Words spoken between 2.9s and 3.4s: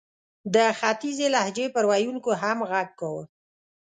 کاوه.